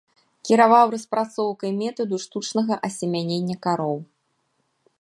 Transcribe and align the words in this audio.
Кіраваў 0.49 0.87
распрацоўкай 0.95 1.71
метаду 1.81 2.15
штучнага 2.25 2.79
асемянення 2.89 3.55
кароў. 3.67 3.97